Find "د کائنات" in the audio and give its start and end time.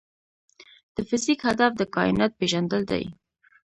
1.77-2.31